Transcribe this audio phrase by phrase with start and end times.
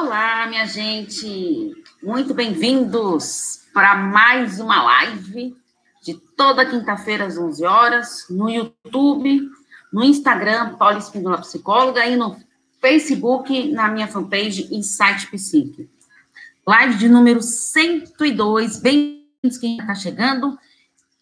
[0.00, 1.74] Olá, minha gente!
[2.00, 5.56] Muito bem-vindos para mais uma live
[6.00, 9.50] de toda quinta-feira às 11 horas no YouTube,
[9.92, 12.36] no Instagram, Paula Espíndola Psicóloga e no
[12.80, 15.90] Facebook, na minha fanpage Insight Psique.
[16.64, 20.56] Live de número 102, bem-vindos quem está chegando.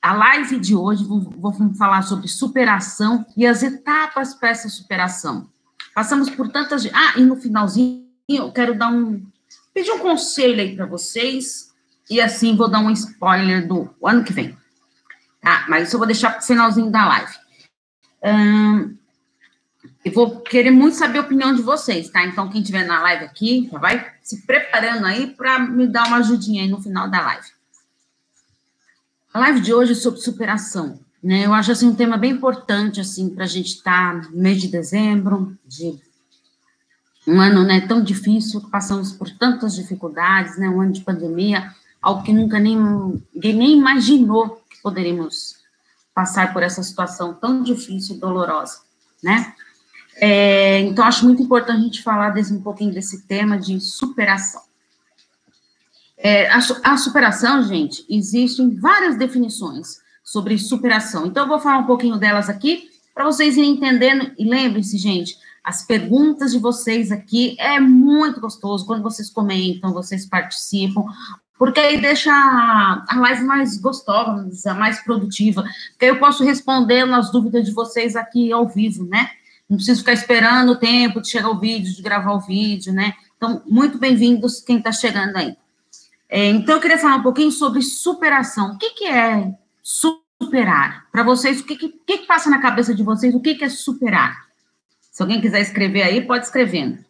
[0.02, 5.48] A live de hoje vou, vou falar sobre superação e as etapas para essa superação.
[5.94, 6.86] Passamos por tantas.
[6.92, 9.24] Ah, e no finalzinho eu quero dar um.
[9.72, 11.72] pedir um conselho aí para vocês,
[12.10, 14.56] e assim vou dar um spoiler do ano que vem.
[15.40, 15.64] Tá?
[15.68, 17.34] Mas isso eu vou deixar para o finalzinho da live.
[18.24, 18.96] Hum,
[20.04, 22.24] eu vou querer muito saber a opinião de vocês, tá?
[22.24, 26.18] Então, quem estiver na live aqui, já vai se preparando aí para me dar uma
[26.18, 27.46] ajudinha aí no final da live.
[29.32, 31.44] A live de hoje é sobre superação, né?
[31.44, 34.60] Eu acho assim um tema bem importante assim para a gente estar tá no mês
[34.60, 36.00] de dezembro, de
[37.26, 42.22] um ano né, tão difícil, passamos por tantas dificuldades, né, um ano de pandemia, algo
[42.22, 42.76] que nunca nem,
[43.34, 45.56] ninguém nem imaginou que poderíamos
[46.14, 48.80] passar por essa situação tão difícil e dolorosa,
[49.22, 49.54] né?
[50.18, 54.62] É, então, acho muito importante a gente falar desse, um pouquinho desse tema de superação.
[56.16, 61.26] É, a, a superação, gente, existem várias definições sobre superação.
[61.26, 65.36] Então, eu vou falar um pouquinho delas aqui, para vocês irem entendendo, e lembrem-se, gente,
[65.66, 71.04] as perguntas de vocês aqui é muito gostoso quando vocês comentam, vocês participam,
[71.58, 77.64] porque aí deixa a live mais gostosa, mais produtiva, porque eu posso responder nas dúvidas
[77.64, 79.28] de vocês aqui ao vivo, né?
[79.68, 83.14] Não preciso ficar esperando o tempo de chegar o vídeo, de gravar o vídeo, né?
[83.36, 85.56] Então, muito bem-vindos quem está chegando aí.
[86.28, 88.74] É, então, eu queria falar um pouquinho sobre superação.
[88.74, 91.06] O que, que é superar?
[91.10, 93.34] Para vocês, o que, que, que, passa na cabeça de vocês?
[93.34, 94.45] O que, que é superar?
[95.16, 97.02] Se alguém quiser escrever aí, pode escrevendo.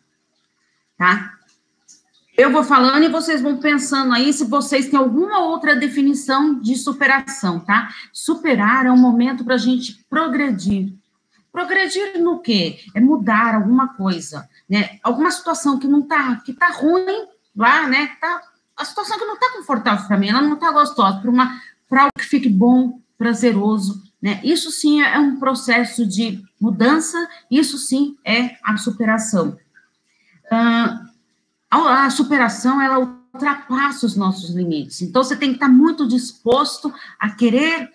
[0.96, 1.32] Tá?
[2.38, 6.76] Eu vou falando e vocês vão pensando aí se vocês têm alguma outra definição de
[6.76, 7.88] superação, tá?
[8.12, 10.94] Superar é um momento para a gente progredir.
[11.50, 12.78] Progredir no quê?
[12.94, 15.00] É mudar alguma coisa, né?
[15.02, 17.26] Alguma situação que não tá, que tá ruim
[17.56, 18.12] lá, né?
[18.20, 18.40] Tá,
[18.76, 22.02] a situação que não tá confortável para mim, ela não tá gostosa, para uma para
[22.02, 24.40] algo que fique bom, prazeroso, né?
[24.42, 27.16] Isso sim é um processo de mudança,
[27.48, 29.56] isso sim é a superação.
[30.46, 31.06] Uh,
[31.70, 35.00] a superação, ela ultrapassa os nossos limites.
[35.00, 37.88] Então, você tem que estar muito disposto a querer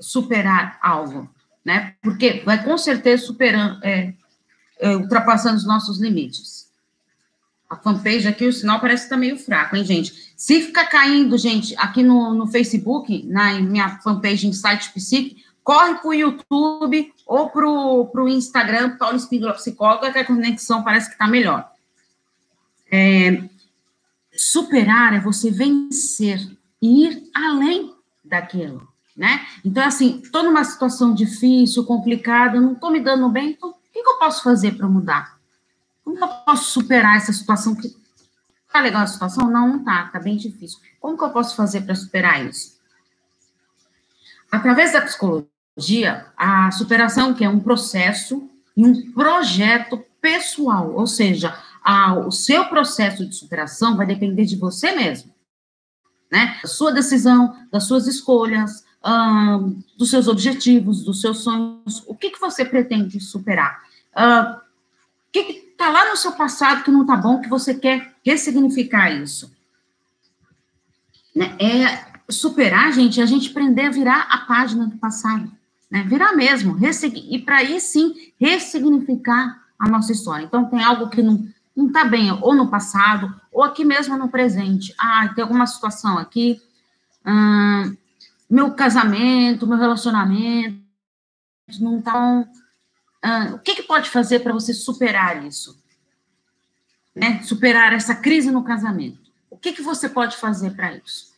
[0.00, 1.30] superar algo,
[1.64, 1.94] né?
[2.02, 4.12] Porque vai com certeza superando, é,
[4.80, 6.68] é, ultrapassando os nossos limites.
[7.68, 10.32] A fanpage aqui, o sinal parece estar meio fraco, hein, gente?
[10.36, 16.08] Se ficar caindo, gente, aqui no, no Facebook, na minha fanpage Insight Psique, corre para
[16.08, 21.26] o YouTube ou para o Instagram, Paulo Espíndola Psicóloga, que a conexão parece que está
[21.26, 21.70] melhor.
[22.90, 23.44] É,
[24.36, 26.40] superar é você vencer
[26.80, 27.94] e ir além
[28.24, 29.46] daquilo, né?
[29.64, 34.02] Então, assim, estou numa situação difícil, complicada, não estou me dando bem, então, o que,
[34.02, 35.38] que eu posso fazer para mudar?
[36.04, 37.94] Como eu posso superar essa situação que
[38.72, 39.50] tá legal a situação?
[39.50, 40.78] Não, não tá, tá bem difícil.
[40.98, 42.79] Como que eu posso fazer para superar isso?
[44.50, 51.56] Através da psicologia, a superação, que é um processo e um projeto pessoal, ou seja,
[51.82, 55.32] a, o seu processo de superação vai depender de você mesmo,
[56.30, 56.58] né?
[56.62, 62.30] Da sua decisão, das suas escolhas, hum, dos seus objetivos, dos seus sonhos, o que,
[62.30, 63.82] que você pretende superar?
[64.14, 64.60] O
[65.32, 65.38] que
[65.80, 69.50] está lá no seu passado que não está bom, que você quer ressignificar isso?
[71.34, 71.56] Né?
[71.58, 75.50] É superar, gente, é a gente aprender a virar a página do passado
[75.90, 76.04] né?
[76.04, 80.44] Virar mesmo, e para aí sim ressignificar a nossa história.
[80.44, 84.28] Então, tem algo que não não está bem, ou no passado, ou aqui mesmo no
[84.28, 84.92] presente.
[84.98, 86.60] Ah, tem alguma situação aqui,
[87.24, 87.96] hum,
[88.50, 90.78] meu casamento, meu relacionamento,
[91.80, 92.18] não está.
[92.20, 95.80] Hum, o que, que pode fazer para você superar isso?
[97.14, 97.40] Né?
[97.44, 99.30] Superar essa crise no casamento.
[99.48, 101.29] O que, que você pode fazer para isso?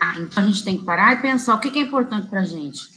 [0.00, 2.44] Ah, então a gente tem que parar e pensar o que, é importante para a
[2.44, 2.88] gente.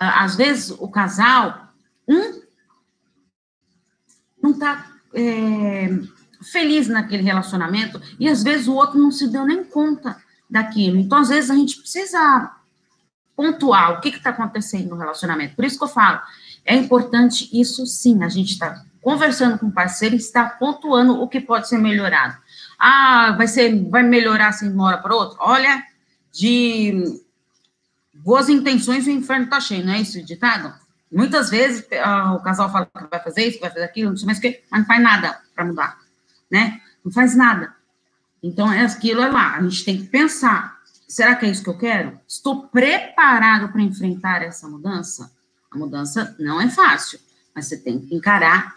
[0.00, 1.68] Ah, às vezes o casal,
[2.06, 2.40] um
[4.40, 5.88] não está é,
[6.40, 10.16] feliz naquele relacionamento e às vezes o outro não se deu nem conta
[10.48, 10.96] daquilo.
[10.96, 12.52] Então, às vezes a gente precisa
[13.36, 15.54] pontuar o que está acontecendo no relacionamento.
[15.54, 16.20] Por isso que eu falo,
[16.64, 21.28] é importante isso sim, a gente está conversando com o parceiro e está pontuando o
[21.28, 22.36] que pode ser melhorado.
[22.78, 25.38] Ah, vai ser, vai melhorar assim hora para outra?
[25.40, 25.82] Olha,
[26.38, 27.20] de
[28.14, 30.72] boas intenções o inferno está cheio, não é isso o ditado?
[31.10, 34.26] Muitas vezes uh, o casal fala que vai fazer isso, vai fazer aquilo, não sei
[34.26, 35.98] mais o que, mas não faz nada para mudar,
[36.48, 36.80] né?
[37.04, 37.74] Não faz nada.
[38.40, 39.56] Então, é aquilo é lá.
[39.56, 42.20] A gente tem que pensar: será que é isso que eu quero?
[42.28, 45.32] Estou preparado para enfrentar essa mudança?
[45.70, 47.18] A mudança não é fácil,
[47.52, 48.76] mas você tem que encarar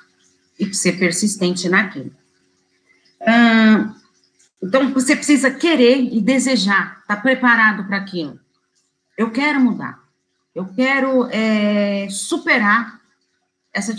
[0.59, 2.11] e ser persistente naquilo.
[3.21, 4.00] Uh,
[4.61, 8.39] então, você precisa querer e desejar, estar tá preparado para aquilo.
[9.17, 10.03] Eu quero mudar.
[10.53, 13.01] Eu quero é, superar
[13.73, 13.95] essa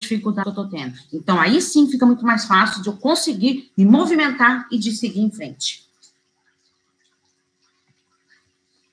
[0.00, 0.96] dificuldade que eu estou tendo.
[1.12, 5.20] Então, aí sim fica muito mais fácil de eu conseguir me movimentar e de seguir
[5.20, 5.84] em frente.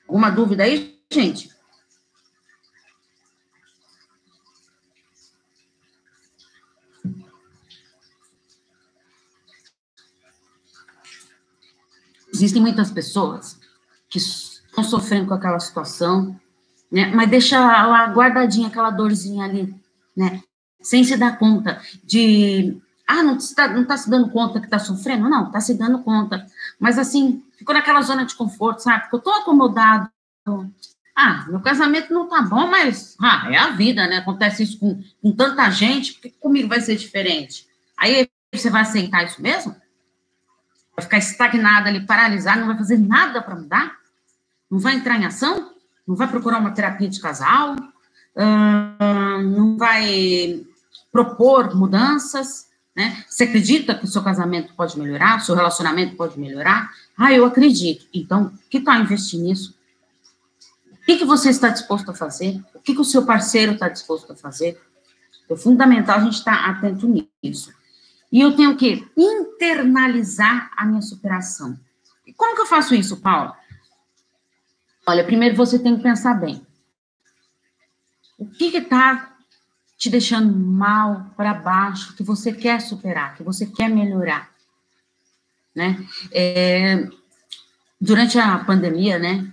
[0.07, 1.51] Alguma dúvida aí, gente?
[12.41, 13.59] Existem muitas pessoas
[14.09, 16.35] que estão sofrendo com aquela situação,
[16.91, 17.05] né?
[17.13, 19.75] Mas deixa lá guardadinha aquela dorzinha ali,
[20.17, 20.41] né?
[20.81, 24.79] Sem se dar conta de, ah, não está não tá se dando conta que está
[24.79, 25.29] sofrendo?
[25.29, 26.43] Não, está se dando conta.
[26.79, 29.07] Mas assim, ficou naquela zona de conforto, sabe?
[29.13, 30.09] Eu estou acomodado.
[31.15, 34.17] Ah, meu casamento não tá bom, mas ah, é a vida, né?
[34.17, 37.67] Acontece isso com, com tanta gente, porque comigo vai ser diferente.
[37.95, 39.75] Aí você vai aceitar isso mesmo?
[40.95, 43.97] Vai ficar estagnado ali, paralisado, não vai fazer nada para mudar?
[44.69, 45.71] Não vai entrar em ação?
[46.11, 47.75] não vai procurar uma terapia de casal,
[48.35, 50.61] não vai
[51.11, 53.23] propor mudanças, né?
[53.27, 56.91] Você acredita que o seu casamento pode melhorar, o seu relacionamento pode melhorar?
[57.17, 58.05] Ah, eu acredito.
[58.13, 59.73] Então, que tal investir nisso?
[60.91, 62.61] O que, que você está disposto a fazer?
[62.73, 64.79] O que, que o seu parceiro está disposto a fazer?
[65.49, 67.07] É fundamental a gente estar atento
[67.41, 67.73] nisso.
[68.31, 71.78] E eu tenho que internalizar a minha superação.
[72.25, 73.57] E como que eu faço isso, Paula?
[75.06, 76.66] Olha, primeiro você tem que pensar bem.
[78.38, 79.36] O que está
[79.98, 84.50] te deixando mal, para baixo, que você quer superar, que você quer melhorar,
[85.75, 86.04] né?
[86.31, 87.07] É,
[88.00, 89.51] durante a pandemia, né?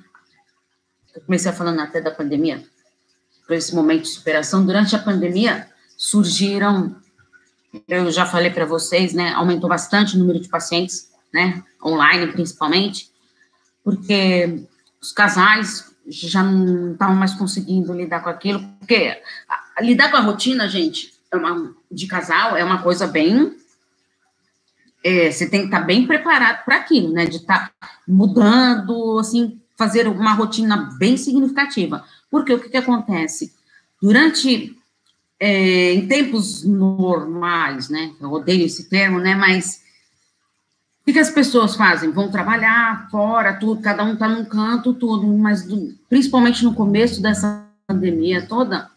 [1.14, 2.64] Eu comecei falando até da pandemia,
[3.46, 4.64] por esse momento de superação.
[4.64, 6.96] Durante a pandemia surgiram,
[7.88, 9.32] eu já falei para vocês, né?
[9.34, 11.62] Aumentou bastante o número de pacientes, né?
[11.84, 13.10] Online principalmente,
[13.84, 14.64] porque
[15.00, 19.20] os casais já não estavam mais conseguindo lidar com aquilo, porque
[19.80, 23.56] lidar com a rotina, gente, é uma, de casal é uma coisa bem.
[25.04, 27.26] É, você tem que estar bem preparado para aquilo, né?
[27.26, 32.04] De estar tá mudando, assim, fazer uma rotina bem significativa.
[32.30, 33.54] Porque o que, que acontece?
[34.02, 34.76] Durante.
[35.40, 38.12] É, em tempos normais, né?
[38.20, 39.34] Eu odeio esse termo, né?
[39.34, 39.82] Mas
[41.08, 42.10] que, que as pessoas fazem?
[42.10, 47.22] Vão trabalhar fora, tudo, cada um está num canto, tudo, mas do, principalmente no começo
[47.22, 48.90] dessa pandemia toda,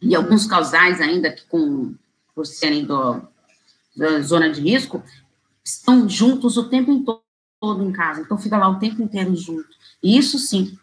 [0.00, 1.94] e alguns casais ainda que com,
[2.34, 3.20] por serem do,
[3.94, 5.02] da zona de risco,
[5.62, 7.22] estão juntos o tempo
[7.60, 9.68] todo em casa, então fica lá o tempo inteiro junto.
[10.02, 10.78] E isso sim.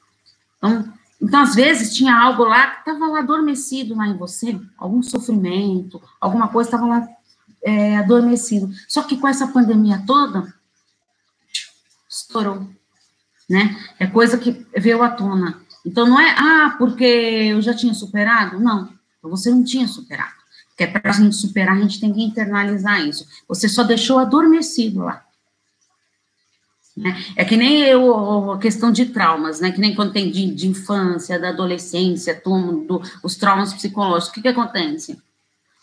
[0.57, 5.01] Então, então, às vezes, tinha algo lá que estava lá adormecido lá em você, algum
[5.01, 7.07] sofrimento, alguma coisa estava lá
[7.63, 8.69] é, adormecido.
[8.87, 10.53] Só que com essa pandemia toda,
[12.09, 12.67] estourou,
[13.49, 13.75] né?
[13.99, 15.59] É coisa que veio à tona.
[15.85, 18.59] Então, não é, ah, porque eu já tinha superado.
[18.59, 18.89] Não,
[19.21, 20.33] você não tinha superado.
[20.69, 23.25] Porque para a gente superar, a gente tem que internalizar isso.
[23.47, 25.24] Você só deixou adormecido lá.
[26.95, 27.15] Né?
[27.35, 29.71] É que nem eu, a questão de traumas, né?
[29.71, 34.29] Que nem quando tem de, de infância, da adolescência, tudo, os traumas psicológicos.
[34.29, 35.19] O que, que acontece?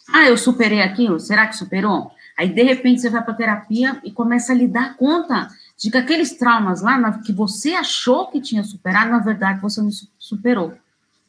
[0.09, 2.11] Ah, eu superei aquilo, será que superou?
[2.39, 5.99] Aí, de repente, você vai para terapia e começa a lhe dar conta de que
[5.99, 10.75] aqueles traumas lá, que você achou que tinha superado, na verdade, você não superou.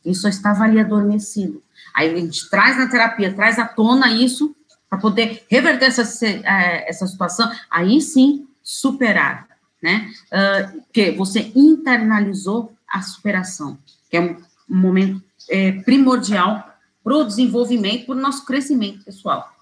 [0.03, 1.61] Ele só estava ali adormecido.
[1.93, 4.55] Aí a gente traz na terapia, traz à tona isso,
[4.89, 9.47] para poder reverter essa, é, essa situação, aí sim, superar,
[9.83, 10.09] né?
[10.31, 13.77] Uh, que você internalizou a superação,
[14.09, 14.37] que é um,
[14.69, 16.73] um momento é, primordial
[17.03, 19.53] para o desenvolvimento, para o nosso crescimento pessoal.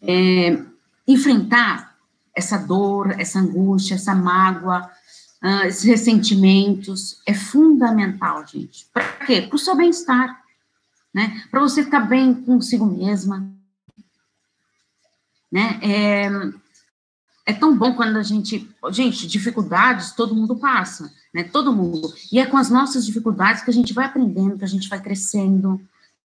[0.00, 0.62] É,
[1.06, 1.94] enfrentar
[2.34, 4.90] essa dor, essa angústia, essa mágoa,
[5.42, 8.86] uh, esses ressentimentos é fundamental, gente.
[8.94, 9.42] Para quê?
[9.42, 10.42] Para o seu bem-estar,
[11.12, 11.44] né?
[11.50, 13.46] Para você ficar bem consigo mesma,
[15.52, 15.78] né?
[15.82, 16.30] É,
[17.46, 21.44] é tão bom quando a gente, gente, dificuldades todo mundo passa, né?
[21.44, 22.12] Todo mundo.
[22.32, 25.00] E é com as nossas dificuldades que a gente vai aprendendo, que a gente vai
[25.00, 25.80] crescendo,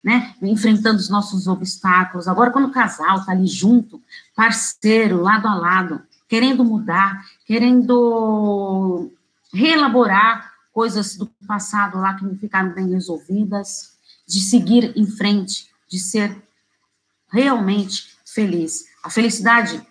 [0.03, 0.35] né?
[0.41, 2.27] Enfrentando os nossos obstáculos.
[2.27, 4.01] Agora, quando o casal tá ali junto,
[4.35, 9.11] parceiro, lado a lado, querendo mudar, querendo
[9.53, 13.93] reelaborar coisas do passado lá que não ficaram bem resolvidas,
[14.27, 16.35] de seguir em frente, de ser
[17.31, 18.85] realmente feliz.
[19.03, 19.85] A felicidade,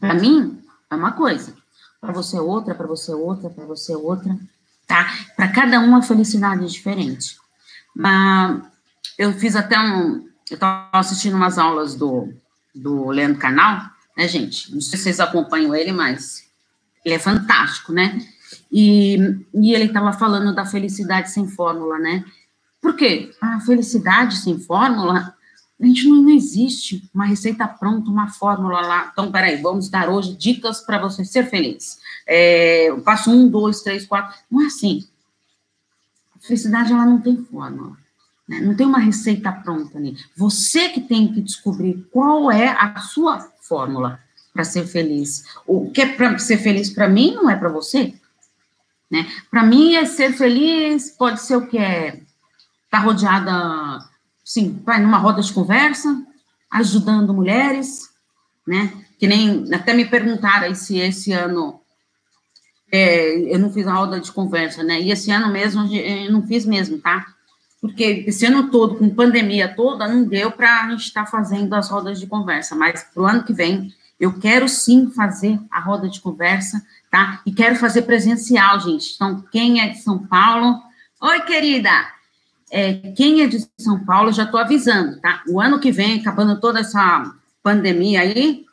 [0.00, 1.54] para mim, é uma coisa,
[2.00, 4.36] para você é outra, para você é outra, para você é outra,
[4.86, 5.06] tá?
[5.36, 7.36] Para cada um a felicidade é diferente.
[7.94, 8.62] Mas
[9.18, 12.32] eu fiz até um, eu estava assistindo umas aulas do,
[12.74, 13.80] do Leandro Canal,
[14.16, 14.72] né, gente?
[14.72, 16.44] Não sei se vocês acompanham ele, mas
[17.04, 18.18] ele é fantástico, né?
[18.70, 19.16] E,
[19.54, 22.24] e ele estava falando da felicidade sem fórmula, né?
[22.80, 23.30] Por quê?
[23.40, 25.33] A felicidade sem fórmula,
[25.80, 29.10] a gente não, não existe uma receita pronta, uma fórmula lá.
[29.12, 31.98] Então, peraí, vamos dar hoje dicas para você ser feliz.
[32.26, 34.34] É, passo um, dois, três, quatro.
[34.50, 35.06] Não é assim.
[36.36, 37.96] A felicidade, ela não tem fórmula.
[38.48, 38.60] Né?
[38.60, 40.16] Não tem uma receita pronta ali.
[40.36, 44.20] Você que tem que descobrir qual é a sua fórmula
[44.52, 45.44] para ser feliz.
[45.66, 48.14] O que é para ser feliz para mim não é para você.
[49.10, 49.26] Né?
[49.50, 52.24] Para mim, é ser feliz pode ser o que é estar
[52.90, 54.08] tá rodeada,
[54.44, 56.22] sim, vai numa roda de conversa,
[56.70, 58.10] ajudando mulheres,
[58.66, 58.92] né?
[59.18, 61.80] Que nem até me perguntaram aí se esse ano
[62.92, 65.00] é, eu não fiz a roda de conversa, né?
[65.00, 67.26] E esse ano mesmo eu não fiz mesmo, tá?
[67.80, 71.74] Porque esse ano todo, com pandemia toda, não deu para a gente estar tá fazendo
[71.74, 75.80] as rodas de conversa, mas para o ano que vem eu quero sim fazer a
[75.80, 76.80] roda de conversa
[77.14, 77.40] tá?
[77.46, 79.14] E quero fazer presencial, gente.
[79.14, 80.82] Então, quem é de São Paulo?
[81.20, 82.13] Oi, querida!
[82.76, 85.44] É, quem é de São Paulo, já estou avisando, tá?
[85.46, 88.64] O ano que vem, acabando toda essa pandemia aí,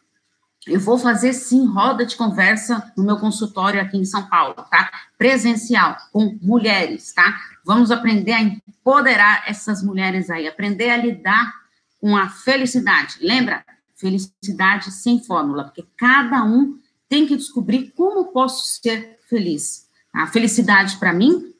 [0.66, 4.90] eu vou fazer sim roda de conversa no meu consultório aqui em São Paulo, tá?
[5.20, 7.40] Presencial, com mulheres, tá?
[7.64, 11.54] Vamos aprender a empoderar essas mulheres aí, aprender a lidar
[12.00, 13.18] com a felicidade.
[13.22, 13.64] Lembra?
[13.96, 19.88] Felicidade sem fórmula, porque cada um tem que descobrir como posso ser feliz.
[20.12, 21.54] A felicidade para mim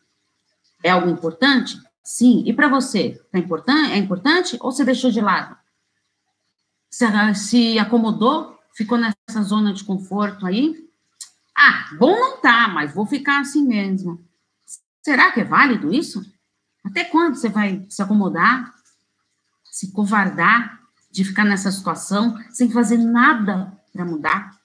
[0.84, 1.78] é algo importante?
[2.04, 2.44] Sim.
[2.46, 3.22] E para você?
[3.32, 5.56] É importante, é importante ou você deixou de lado?
[6.90, 7.06] Se,
[7.36, 10.90] se acomodou, ficou nessa zona de conforto aí?
[11.56, 14.24] Ah, bom não tá, mas vou ficar assim mesmo.
[15.04, 16.22] Será que é válido isso?
[16.84, 18.74] Até quando você vai se acomodar,
[19.72, 20.80] se covardar
[21.12, 24.61] de ficar nessa situação sem fazer nada para mudar?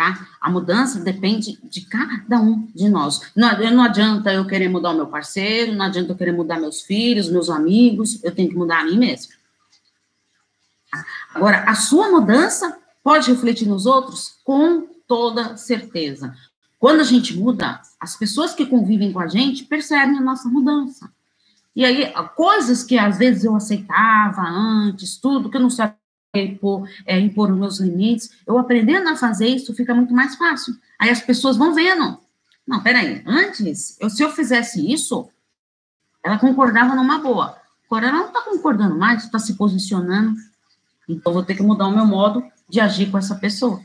[0.00, 0.26] Tá?
[0.40, 3.20] A mudança depende de cada um de nós.
[3.36, 6.80] Não, não adianta eu querer mudar o meu parceiro, não adianta eu querer mudar meus
[6.80, 9.34] filhos, meus amigos, eu tenho que mudar a mim mesmo.
[11.34, 16.34] Agora, a sua mudança pode refletir nos outros com toda certeza.
[16.78, 21.12] Quando a gente muda, as pessoas que convivem com a gente percebem a nossa mudança.
[21.76, 25.99] E aí, coisas que às vezes eu aceitava antes, tudo que eu não sabia
[26.38, 30.74] impor, é, impor os meus limites, eu aprendendo a fazer isso fica muito mais fácil.
[30.98, 32.18] Aí as pessoas vão vendo.
[32.66, 35.28] Não, peraí, antes, eu, se eu fizesse isso,
[36.22, 37.58] ela concordava numa boa.
[37.86, 40.36] Agora ela não está concordando mais, está se posicionando.
[41.08, 43.80] Então, vou ter que mudar o meu modo de agir com essa pessoa.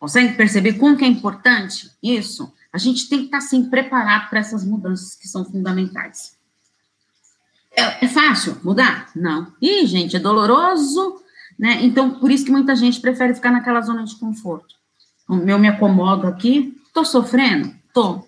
[0.00, 2.52] Consegue perceber como que é importante isso?
[2.72, 6.33] A gente tem que estar, tá, preparado para essas mudanças que são fundamentais.
[7.76, 9.10] É, é fácil mudar?
[9.14, 9.52] Não.
[9.60, 11.20] Ih, gente, é doloroso,
[11.58, 11.78] né?
[11.82, 14.74] Então, por isso que muita gente prefere ficar naquela zona de conforto.
[15.28, 17.74] Eu me acomodo aqui, tô sofrendo?
[17.92, 18.24] Tô.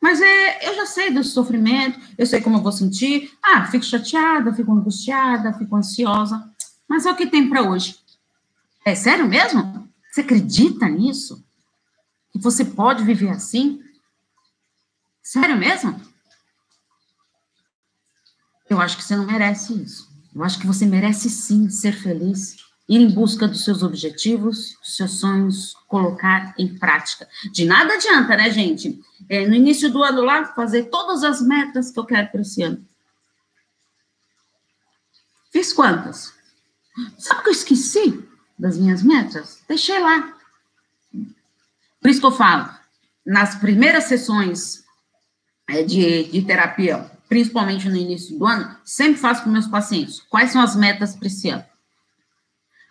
[0.00, 3.32] Mas é, eu já sei do sofrimento, eu sei como eu vou sentir.
[3.42, 6.48] Ah, fico chateada, fico angustiada, fico ansiosa.
[6.88, 7.96] Mas é o que tem para hoje.
[8.84, 9.88] É sério mesmo?
[10.10, 11.44] Você acredita nisso?
[12.32, 13.82] Que você pode viver assim?
[15.22, 16.00] Sério mesmo?
[18.68, 20.08] Eu acho que você não merece isso.
[20.34, 22.56] Eu acho que você merece sim ser feliz,
[22.88, 27.28] ir em busca dos seus objetivos, dos seus sonhos, colocar em prática.
[27.52, 29.00] De nada adianta, né, gente?
[29.28, 32.62] É, no início do ano lá, fazer todas as metas que eu quero para esse
[32.62, 32.84] ano.
[35.52, 36.34] Fiz quantas?
[37.18, 39.62] Sabe que eu esqueci das minhas metas?
[39.68, 40.36] Deixei lá.
[42.00, 42.70] Por isso que eu falo,
[43.24, 44.84] nas primeiras sessões
[45.68, 50.20] é, de, de terapia principalmente no início do ano, sempre faço com meus pacientes.
[50.28, 51.64] Quais são as metas para esse ano?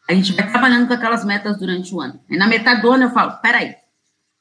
[0.09, 2.19] A gente vai trabalhando com aquelas metas durante o ano.
[2.29, 3.75] E na metade do ano eu falo, peraí,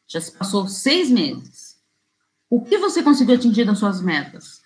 [0.06, 1.76] já se passou seis meses.
[2.50, 4.60] O que você conseguiu atingir das suas metas?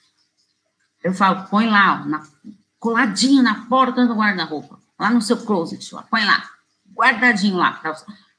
[1.02, 2.26] Eu falo, põe lá, na,
[2.78, 6.44] coladinho na porta do guarda-roupa, lá no seu closet, lá, põe lá,
[6.92, 7.94] guardadinho lá, para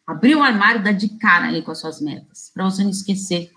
[0.05, 2.89] abrir o armário e dar de cara aí com as suas metas, para você não
[2.89, 3.51] esquecer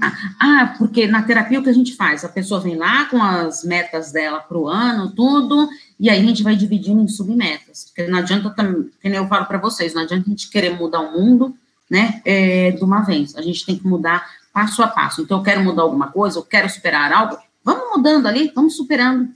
[0.00, 2.24] ah, porque na terapia o que a gente faz?
[2.24, 6.24] A pessoa vem lá com as metas dela para o ano, tudo, e aí a
[6.24, 7.84] gente vai dividindo em submetas.
[7.84, 11.12] Porque não adianta, como eu falo para vocês, não adianta a gente querer mudar o
[11.12, 11.56] mundo,
[11.88, 13.36] né, é, de uma vez.
[13.36, 15.22] A gente tem que mudar passo a passo.
[15.22, 19.28] Então, eu quero mudar alguma coisa, eu quero superar algo, vamos mudando ali, vamos superando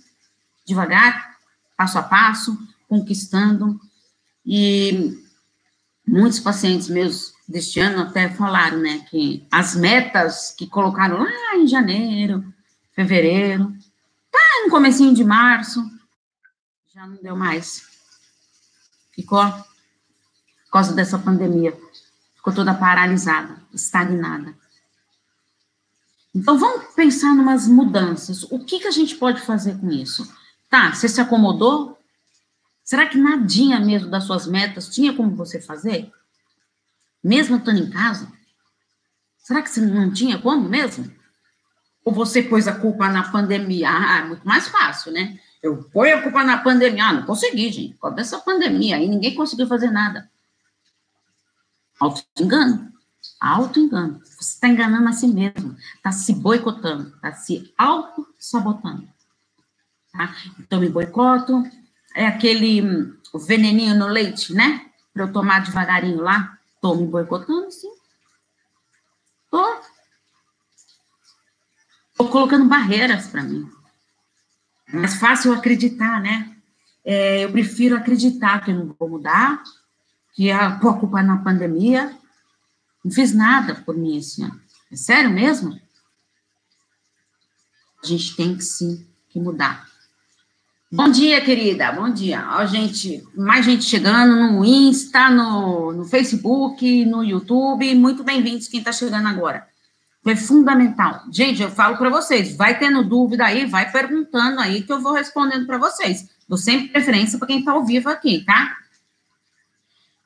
[0.66, 1.36] devagar,
[1.76, 3.80] passo a passo, conquistando.
[4.44, 5.16] E
[6.06, 11.66] muitos pacientes meus deste ano até falaram, né, que as metas que colocaram lá em
[11.66, 12.44] janeiro,
[12.92, 13.72] fevereiro,
[14.30, 15.82] tá no comecinho de março,
[16.94, 17.86] já não deu mais.
[19.12, 19.42] Ficou
[20.68, 21.76] por causa dessa pandemia.
[22.36, 24.54] Ficou toda paralisada, estagnada.
[26.34, 28.44] Então, vamos pensar em umas mudanças.
[28.44, 30.30] O que, que a gente pode fazer com isso?
[30.68, 31.98] Tá, você se acomodou?
[32.84, 36.12] Será que nadinha mesmo das suas metas tinha como você fazer?
[37.22, 38.30] Mesmo estando em casa?
[39.38, 41.10] Será que você não tinha como mesmo?
[42.04, 43.88] Ou você pôs a culpa na pandemia?
[43.90, 45.38] Ah, é muito mais fácil, né?
[45.62, 47.04] Eu ponho a culpa na pandemia.
[47.04, 47.94] Ah, não consegui, gente.
[47.94, 50.30] Por causa dessa pandemia aí, ninguém conseguiu fazer nada.
[51.98, 52.92] Auto-engano.
[53.40, 54.20] Auto-engano.
[54.24, 55.76] Você está enganando a si mesmo.
[55.96, 57.14] Está se boicotando.
[57.16, 59.08] Está se auto-sabotando.
[60.12, 60.34] Tá?
[60.60, 61.64] Então, me boicoto.
[62.14, 64.86] É aquele hum, veneninho no leite, né?
[65.12, 66.57] Para eu tomar devagarinho lá.
[66.78, 67.90] Estou me boicotando, sim.
[69.44, 69.80] Estou.
[72.12, 73.68] Estou colocando barreiras para mim.
[74.86, 76.56] É mais fácil acreditar, né?
[77.04, 79.60] É, eu prefiro acreditar que eu não vou mudar,
[80.34, 82.16] que a, pô, a culpa é na pandemia.
[83.04, 84.60] Não fiz nada por mim esse ano.
[84.92, 85.80] É sério mesmo?
[88.02, 89.84] A gente tem que sim que mudar.
[90.90, 91.92] Bom dia, querida.
[91.92, 92.42] Bom dia.
[92.52, 97.94] Ó, gente, mais gente chegando no Insta, no, no Facebook, no YouTube.
[97.94, 99.68] Muito bem-vindos quem está chegando agora.
[100.22, 101.24] Foi fundamental.
[101.30, 105.12] Gente, eu falo para vocês, vai tendo dúvida aí, vai perguntando aí que eu vou
[105.12, 106.26] respondendo para vocês.
[106.48, 108.74] Dou sempre preferência para quem está ao vivo aqui, tá?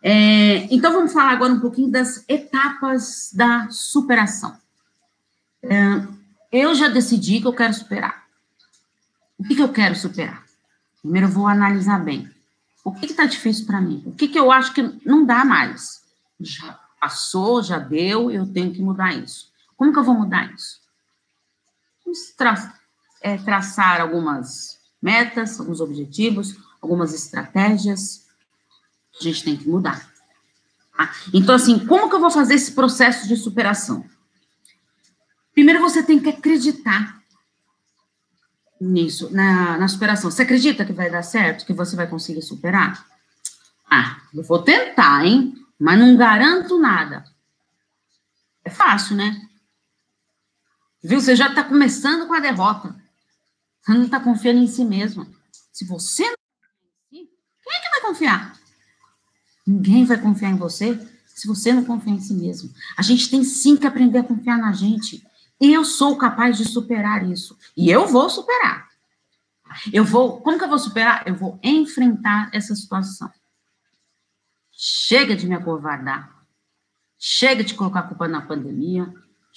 [0.01, 4.57] É, então, vamos falar agora um pouquinho das etapas da superação.
[5.61, 6.07] É,
[6.53, 8.23] eu já decidi que eu quero superar.
[9.37, 10.42] O que, que eu quero superar?
[11.03, 12.31] Primeiro, eu vou analisar bem.
[12.85, 14.03] O que está difícil para mim?
[14.07, 16.03] O que, que eu acho que não dá mais?
[16.41, 19.53] Já passou, já deu, eu tenho que mudar isso.
[19.77, 20.81] Como que eu vou mudar isso?
[22.05, 22.75] Vamos tra
[23.21, 28.23] é, traçar algumas metas, alguns objetivos, algumas estratégias
[29.21, 30.11] a gente tem que mudar.
[30.97, 31.15] Tá?
[31.33, 34.05] Então, assim, como que eu vou fazer esse processo de superação?
[35.53, 37.22] Primeiro, você tem que acreditar
[38.83, 40.31] nisso, na, na superação.
[40.31, 43.07] Você acredita que vai dar certo, que você vai conseguir superar?
[43.91, 45.55] Ah, eu vou tentar, hein?
[45.79, 47.25] Mas não garanto nada.
[48.65, 49.41] É fácil, né?
[51.03, 51.21] Viu?
[51.21, 52.95] Você já está começando com a derrota.
[53.83, 55.27] Você não está confiando em si mesmo.
[55.73, 56.37] Se você não
[57.11, 58.59] quem é que vai confiar?
[59.67, 62.73] Ninguém vai confiar em você se você não confia em si mesmo.
[62.97, 65.25] A gente tem sim que aprender a confiar na gente.
[65.65, 67.57] Eu sou capaz de superar isso.
[67.77, 68.89] E eu vou superar.
[69.93, 70.41] Eu vou.
[70.41, 71.23] Como que eu vou superar?
[71.25, 73.31] Eu vou enfrentar essa situação.
[74.73, 76.35] Chega de me acovardar.
[77.17, 79.15] Chega de colocar culpa na pandemia,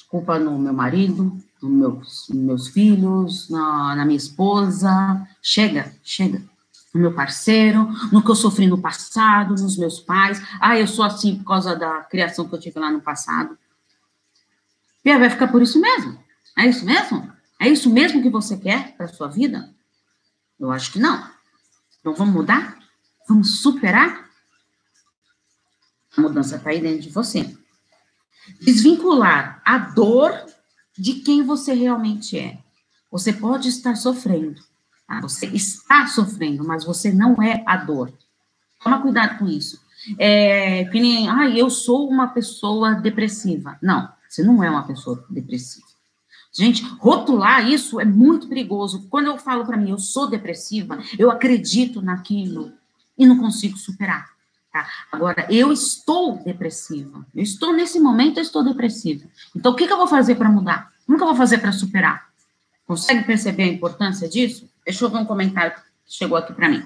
[0.08, 5.28] culpa no meu marido, nos meus, meus filhos, na, na minha esposa.
[5.42, 6.44] Chega, chega
[6.94, 10.40] no meu parceiro, no que eu sofri no passado, nos meus pais.
[10.62, 13.58] Ah, eu sou assim por causa da criação que eu tive lá no passado.
[15.06, 16.20] E vai ficar por isso mesmo?
[16.58, 17.32] É isso mesmo?
[17.62, 19.74] É isso mesmo que você quer para sua vida?
[20.60, 21.30] Eu acho que não.
[22.00, 22.80] Então vamos mudar?
[23.30, 24.28] Vamos superar?
[26.18, 27.56] A mudança está aí dentro de você.
[28.62, 30.34] Desvincular a dor
[30.98, 32.58] de quem você realmente é.
[33.12, 34.62] Você pode estar sofrendo,
[35.08, 35.22] Tá?
[35.22, 38.12] Você está sofrendo, mas você não é a dor.
[38.84, 39.80] Toma cuidado com isso.
[40.18, 43.78] É, que nem, ah, eu sou uma pessoa depressiva.
[43.82, 45.88] Não, você não é uma pessoa depressiva.
[46.52, 49.08] Gente, rotular isso é muito perigoso.
[49.10, 52.74] Quando eu falo para mim, eu sou depressiva, eu acredito naquilo
[53.18, 54.30] e não consigo superar.
[54.72, 54.88] Tá?
[55.12, 57.26] Agora, eu estou depressiva.
[57.34, 59.26] Eu estou nesse momento, eu estou depressiva.
[59.56, 60.92] Então, o que, que eu vou fazer para mudar?
[61.06, 62.30] Como que eu vou fazer para superar?
[62.86, 64.70] Consegue perceber a importância disso?
[64.86, 65.82] Deixa eu ver um comentário que
[66.14, 66.86] chegou aqui para mim.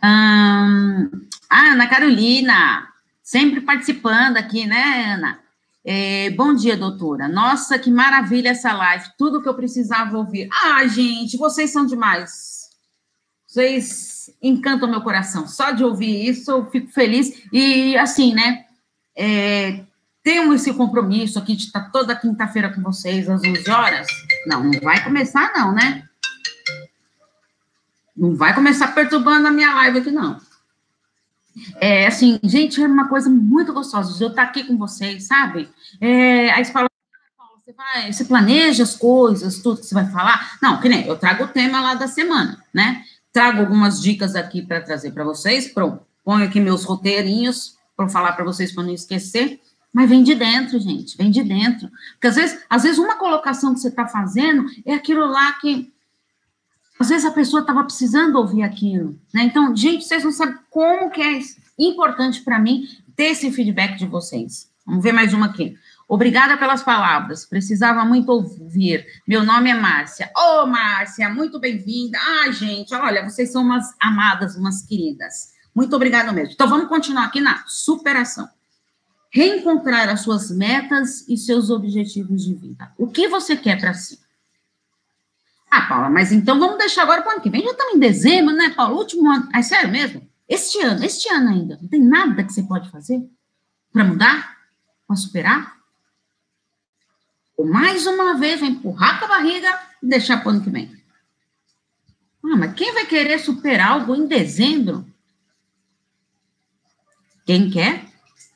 [0.00, 1.08] Ah,
[1.50, 2.88] Ana Carolina,
[3.22, 5.43] sempre participando aqui, né, Ana?
[5.84, 7.28] É, bom dia, doutora.
[7.28, 9.04] Nossa, que maravilha essa live.
[9.18, 10.48] Tudo que eu precisava ouvir.
[10.50, 12.70] Ah, gente, vocês são demais.
[13.46, 15.46] Vocês encantam meu coração.
[15.46, 17.42] Só de ouvir isso, eu fico feliz.
[17.52, 18.64] E, assim, né?
[19.14, 19.84] É,
[20.22, 24.06] tenho esse compromisso aqui de estar toda quinta-feira com vocês, às 11 horas.
[24.46, 26.08] Não, não vai começar, não, né?
[28.16, 30.40] Não vai começar perturbando a minha live aqui, não.
[31.80, 34.22] É, assim, gente, é uma coisa muito gostosa.
[34.22, 35.68] Eu estar aqui com vocês, sabe?
[36.00, 36.88] É, aí você fala,
[37.64, 40.58] você vai, você planeja as coisas, tudo que você vai falar.
[40.60, 43.02] Não, que nem eu trago o tema lá da semana, né?
[43.32, 45.68] Trago algumas dicas aqui para trazer para vocês.
[45.68, 49.60] Pronto, ponho aqui meus roteirinhos para falar para vocês para não esquecer.
[49.92, 51.88] Mas vem de dentro, gente, vem de dentro.
[52.14, 55.93] Porque às vezes, às vezes uma colocação que você está fazendo é aquilo lá que
[56.98, 59.42] às vezes a pessoa estava precisando ouvir aquilo, né?
[59.42, 61.40] Então, gente, vocês não sabem como que é
[61.78, 64.70] importante para mim ter esse feedback de vocês.
[64.86, 65.76] Vamos ver mais uma aqui.
[66.06, 67.46] Obrigada pelas palavras.
[67.46, 69.06] Precisava muito ouvir.
[69.26, 70.30] Meu nome é Márcia.
[70.36, 72.18] Ô, oh, Márcia, muito bem-vinda.
[72.20, 75.54] Ai, gente, olha, vocês são umas amadas, umas queridas.
[75.74, 76.52] Muito obrigada mesmo.
[76.52, 78.48] Então, vamos continuar aqui na superação.
[79.30, 82.92] Reencontrar as suas metas e seus objetivos de vida.
[82.96, 84.23] O que você quer para si?
[85.76, 87.64] Ah, Paula, mas então vamos deixar agora para o ano que vem.
[87.64, 88.94] Já estamos em dezembro, né, Paula?
[88.94, 89.48] Último ano.
[89.52, 90.24] É sério mesmo?
[90.48, 91.76] Este ano, este ano ainda.
[91.82, 93.20] Não tem nada que você pode fazer
[93.92, 94.56] para mudar?
[95.04, 95.76] Para superar?
[97.56, 100.70] Ou mais uma vez, vai empurrar com a barriga e deixar para o ano que
[100.70, 100.92] vem.
[102.44, 105.04] Ah, mas quem vai querer superar algo em dezembro?
[107.44, 108.06] Quem quer,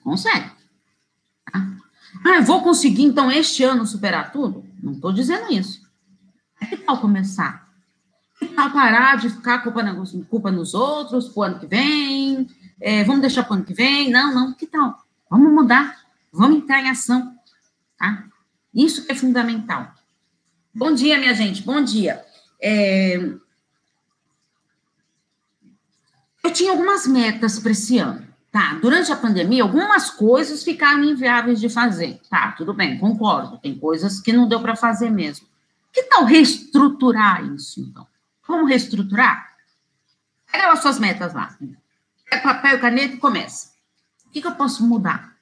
[0.04, 0.52] consegue.
[1.50, 1.66] Tá?
[2.24, 4.64] Ah, eu vou conseguir, então, este ano superar tudo?
[4.80, 5.87] Não estou dizendo isso.
[6.66, 7.68] Que tal começar?
[8.38, 9.94] Que tal parar de ficar culpa, na,
[10.28, 12.48] culpa nos outros para ano que vem?
[12.80, 14.10] É, vamos deixar para o ano que vem?
[14.10, 14.52] Não, não.
[14.52, 15.02] Que tal?
[15.30, 15.96] Vamos mudar.
[16.32, 17.34] Vamos entrar em ação.
[17.98, 18.24] Tá?
[18.74, 19.92] Isso é fundamental.
[20.74, 21.62] Bom dia, minha gente.
[21.62, 22.24] Bom dia.
[22.62, 23.16] É...
[26.44, 28.26] Eu tinha algumas metas para esse ano.
[28.50, 32.18] Tá, durante a pandemia, algumas coisas ficaram inviáveis de fazer.
[32.30, 33.58] Tá, tudo bem, concordo.
[33.58, 35.46] Tem coisas que não deu para fazer mesmo.
[35.98, 38.06] Que tal reestruturar isso, então?
[38.46, 39.52] Como reestruturar?
[40.50, 41.58] Pega as suas metas lá.
[42.30, 43.72] Pega papel e caneta e começa.
[44.24, 45.34] O que, que eu posso mudar?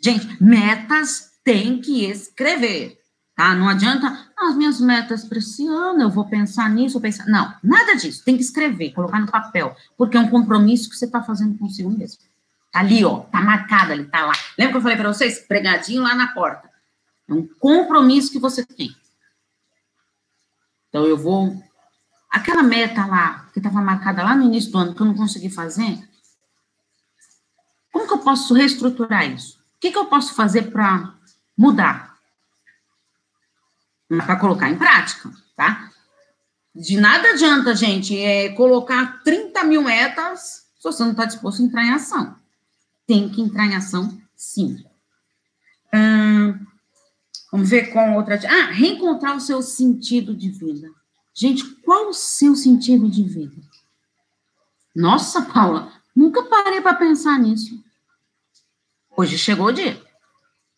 [0.00, 2.96] Gente, metas tem que escrever,
[3.34, 3.56] tá?
[3.56, 4.06] Não adianta,
[4.38, 7.26] ah, as minhas metas para esse ano, eu vou pensar nisso, vou pensar.
[7.26, 8.24] Não, nada disso.
[8.24, 11.90] Tem que escrever, colocar no papel, porque é um compromisso que você está fazendo consigo
[11.90, 12.22] mesmo.
[12.70, 14.32] Tá ali, ó, tá marcado ali, tá lá.
[14.56, 15.40] Lembra que eu falei para vocês?
[15.40, 16.70] Pregadinho lá na porta.
[17.28, 18.94] É um compromisso que você tem.
[20.92, 21.56] Então, eu vou.
[22.30, 25.48] Aquela meta lá, que estava marcada lá no início do ano, que eu não consegui
[25.48, 25.98] fazer,
[27.90, 29.58] como que eu posso reestruturar isso?
[29.76, 31.14] O que, que eu posso fazer para
[31.56, 32.14] mudar?
[34.06, 35.90] Para colocar em prática, tá?
[36.74, 41.64] De nada adianta, gente, é colocar 30 mil metas se você não está disposto a
[41.64, 42.36] entrar em ação.
[43.06, 44.84] Tem que entrar em ação, sim.
[45.94, 46.66] Hum,
[47.52, 48.40] Vamos ver qual outra.
[48.48, 50.90] Ah, reencontrar o seu sentido de vida.
[51.34, 53.54] Gente, qual o seu sentido de vida?
[54.96, 57.78] Nossa, Paula, nunca parei para pensar nisso.
[59.14, 60.02] Hoje chegou o dia.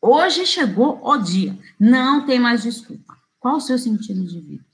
[0.02, 1.56] Hoje chegou o dia.
[1.78, 3.16] Não tem mais desculpa.
[3.38, 4.64] Qual o seu sentido de vida?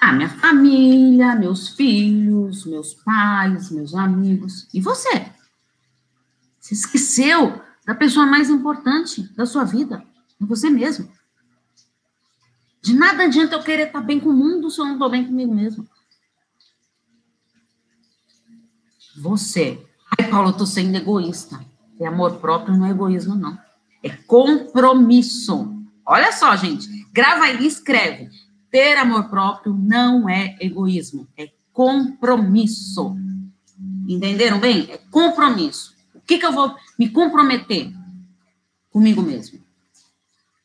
[0.00, 4.68] Ah, minha família, meus filhos, meus pais, meus amigos.
[4.74, 5.30] E você?
[6.58, 10.02] Você esqueceu da pessoa mais importante da sua vida,
[10.40, 11.10] você mesmo.
[12.82, 15.24] De nada adianta eu querer estar bem com o mundo se eu não estou bem
[15.24, 15.88] comigo mesmo.
[19.16, 19.84] Você.
[20.18, 21.64] Ai, Paulo, eu estou sendo egoísta.
[22.00, 23.58] É amor próprio, não é egoísmo, não.
[24.02, 25.72] É compromisso.
[26.04, 26.88] Olha só, gente.
[27.12, 28.28] Grava aí e escreve.
[28.70, 33.16] Ter amor próprio não é egoísmo, é compromisso.
[34.08, 34.90] Entenderam bem?
[34.90, 35.93] É compromisso
[36.24, 37.92] que, que eu vou me comprometer
[38.90, 39.60] comigo mesmo?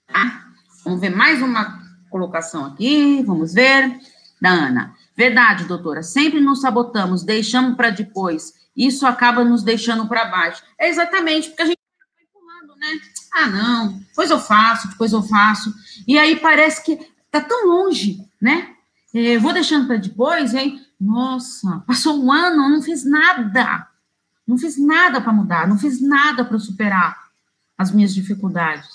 [0.08, 0.45] Tá?
[0.84, 4.00] Vamos ver mais uma colocação aqui, vamos ver.
[4.41, 4.95] Da Ana.
[5.15, 8.54] Verdade, doutora, sempre nos sabotamos, deixamos para depois.
[8.76, 10.63] Isso acaba nos deixando para baixo.
[10.80, 13.02] É exatamente, porque a gente vai empurrando, né?
[13.34, 15.74] Ah, não, depois eu faço, depois eu faço.
[16.08, 16.98] E aí parece que
[17.30, 18.74] tá tão longe, né?
[19.13, 20.80] Eu é, vou deixando para depois, hein?
[21.00, 23.88] Nossa, passou um ano, eu não fiz nada.
[24.49, 27.29] Não fiz nada para mudar, não fiz nada para superar
[27.77, 28.89] as minhas dificuldades.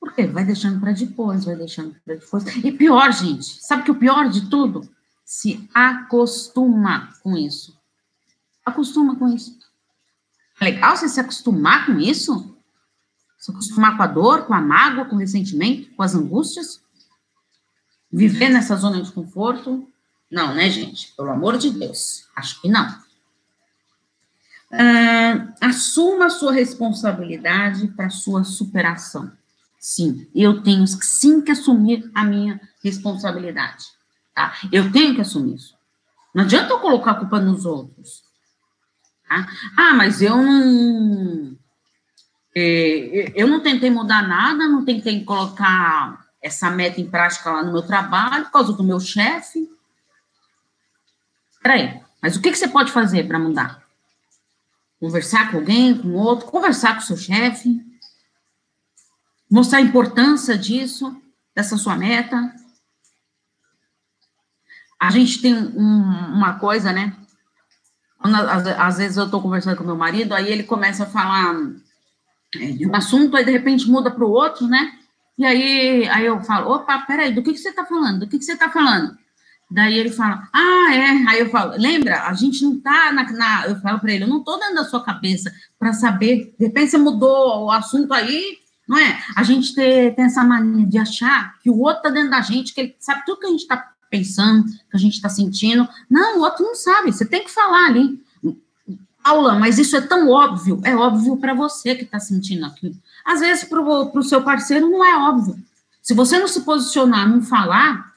[0.00, 0.26] Por quê?
[0.26, 2.46] Vai deixando para depois, vai deixando para depois.
[2.64, 4.88] E pior, gente, sabe que o pior de tudo?
[5.22, 7.78] Se acostuma com isso.
[8.64, 9.58] Acostuma com isso.
[10.58, 12.56] É legal você se acostumar com isso?
[13.36, 16.80] Se acostumar com a dor, com a mágoa, com o ressentimento, com as angústias?
[18.10, 19.86] Viver nessa zona de conforto?
[20.30, 21.12] Não, né, gente?
[21.14, 22.26] Pelo amor de Deus.
[22.34, 23.04] Acho que não.
[24.72, 29.30] Uh, assuma a sua responsabilidade para sua superação.
[29.78, 33.84] Sim, eu tenho sim que assumir a minha responsabilidade.
[34.34, 34.54] Tá?
[34.72, 35.76] Eu tenho que assumir isso.
[36.34, 38.24] Não adianta eu colocar a culpa nos outros.
[39.28, 39.46] Tá?
[39.76, 41.56] Ah, mas eu não.
[42.54, 47.72] É, eu não tentei mudar nada, não tentei colocar essa meta em prática lá no
[47.72, 49.68] meu trabalho, por causa do meu chefe.
[51.62, 53.85] Peraí, mas o que, que você pode fazer para mudar?
[55.00, 57.84] Conversar com alguém, com outro, conversar com seu chefe,
[59.50, 61.14] mostrar a importância disso,
[61.54, 62.54] dessa sua meta.
[64.98, 67.14] A gente tem um, uma coisa, né?
[68.18, 71.54] Às, às, vezes eu estou conversando com meu marido, aí ele começa a falar
[72.56, 74.98] é, de um assunto, aí de repente muda para o outro, né?
[75.38, 78.20] E aí, aí eu falo, opa, peraí, do que, que você está falando?
[78.20, 79.16] Do que, que você está falando?
[79.70, 81.10] Daí ele fala, ah, é.
[81.28, 83.24] Aí eu falo, lembra, a gente não tá na.
[83.32, 86.54] na eu falo para ele, eu não tô dentro da sua cabeça para saber.
[86.58, 89.20] De repente você mudou o assunto aí, não é?
[89.34, 92.72] A gente tem, tem essa mania de achar que o outro tá dentro da gente,
[92.72, 95.88] que ele sabe tudo que a gente está pensando, que a gente está sentindo.
[96.08, 98.24] Não, o outro não sabe, você tem que falar ali.
[99.22, 102.94] Paula, mas isso é tão óbvio, é óbvio para você que está sentindo aquilo.
[103.24, 105.58] Às vezes, para o seu parceiro, não é óbvio.
[106.00, 108.12] Se você não se posicionar, não falar,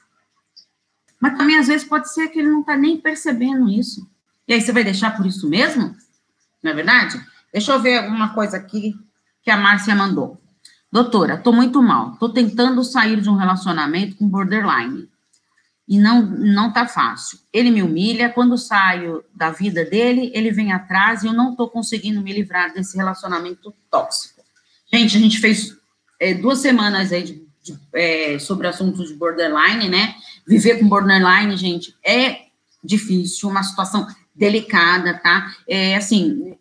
[1.20, 4.08] mas também às vezes pode ser que ele não está nem percebendo isso.
[4.48, 5.94] E aí você vai deixar por isso mesmo?
[6.62, 7.20] Não é verdade?
[7.52, 8.94] Deixa eu ver uma coisa aqui
[9.42, 10.40] que a Márcia mandou.
[10.90, 12.14] Doutora, estou muito mal.
[12.14, 15.08] Estou tentando sair de um relacionamento com borderline.
[15.86, 17.38] E não, não tá fácil.
[17.52, 18.30] Ele me humilha.
[18.30, 22.72] Quando saio da vida dele, ele vem atrás e eu não estou conseguindo me livrar
[22.72, 24.40] desse relacionamento tóxico.
[24.92, 25.76] Gente, a gente fez
[26.18, 30.14] é, duas semanas aí de, de, é, sobre assuntos de borderline, né?
[30.46, 32.46] Viver com borderline, gente, é
[32.82, 35.54] difícil, uma situação delicada, tá?
[35.68, 36.56] É assim,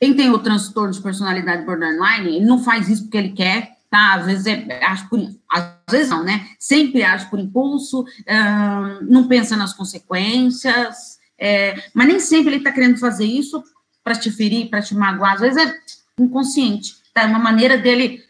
[0.00, 4.14] quem tem o transtorno de personalidade borderline, ele não faz isso porque ele quer, tá?
[4.14, 5.20] Às vezes é, age por,
[5.50, 6.48] às vezes não, né?
[6.58, 12.72] Sempre age por impulso, uh, não pensa nas consequências, é, mas nem sempre ele tá
[12.72, 13.62] querendo fazer isso
[14.02, 15.74] para te ferir, para te magoar, às vezes é
[16.18, 17.22] inconsciente, tá?
[17.22, 18.22] É uma maneira dele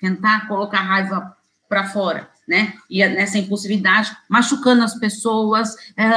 [0.00, 1.36] tentar colocar a raiva
[1.68, 2.72] para fora né?
[2.88, 6.08] E nessa impulsividade, machucando as pessoas, é,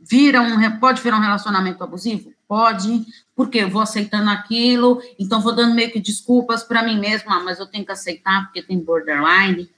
[0.00, 2.32] vira um, pode virar um relacionamento abusivo?
[2.46, 3.04] Pode,
[3.36, 7.58] porque eu vou aceitando aquilo, então vou dando meio que desculpas para mim mesma, mas
[7.58, 9.68] eu tenho que aceitar porque tem borderline.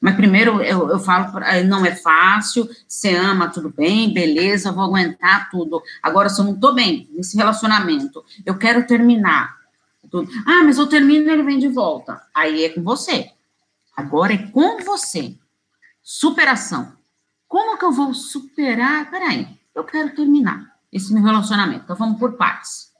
[0.00, 1.32] Mas primeiro eu, eu falo,
[1.66, 5.82] não é fácil, você ama, tudo bem, beleza, vou aguentar tudo.
[6.02, 9.58] Agora, se eu não estou bem nesse relacionamento, eu quero terminar.
[10.10, 10.28] Tudo.
[10.44, 12.20] Ah, mas eu termino e ele vem de volta.
[12.34, 13.30] Aí é com você.
[14.00, 15.38] Agora é com você.
[16.02, 16.96] Superação.
[17.46, 19.10] Como que eu vou superar?
[19.10, 21.84] Peraí, eu quero terminar esse meu relacionamento.
[21.84, 22.90] Então vamos por partes.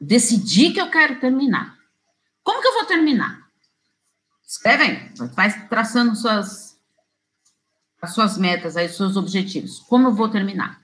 [0.00, 1.76] Decidi que eu quero terminar.
[2.42, 3.44] Como que eu vou terminar?
[4.46, 6.78] Escreve aí, vai traçando suas,
[8.00, 9.80] as suas metas aí, seus objetivos.
[9.80, 10.80] Como eu vou terminar?